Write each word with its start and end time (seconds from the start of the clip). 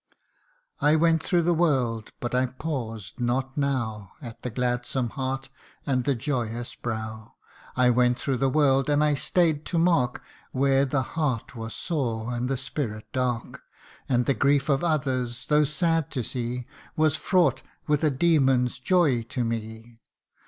"I 0.91 0.95
went 0.95 1.21
through 1.21 1.43
the 1.43 1.53
world, 1.53 2.09
but 2.19 2.33
I 2.33 2.47
paused 2.47 3.19
not 3.19 3.55
now 3.55 4.13
At 4.19 4.41
the 4.41 4.49
gladsome 4.49 5.09
heart 5.11 5.49
and 5.85 6.05
the 6.05 6.15
joyous 6.15 6.73
brow: 6.73 7.35
I 7.75 7.91
went 7.91 8.17
through 8.19 8.37
the 8.37 8.49
world, 8.49 8.89
and 8.89 9.03
I 9.03 9.13
stay'd 9.13 9.63
to 9.67 9.77
mark 9.77 10.23
Where 10.53 10.85
the 10.85 11.03
heart 11.03 11.55
was 11.55 11.75
sore, 11.75 12.33
and 12.33 12.49
the 12.49 12.57
spirit 12.57 13.05
dark: 13.13 13.61
And 14.09 14.25
the 14.25 14.33
grief 14.33 14.69
of 14.69 14.83
others, 14.83 15.45
though 15.45 15.65
sad 15.65 16.09
to 16.13 16.23
see, 16.23 16.65
Was 16.95 17.15
fraught 17.15 17.61
with 17.85 18.03
a 18.03 18.09
demon's 18.09 18.79
joy 18.79 19.21
to 19.21 19.43
me 19.43 19.97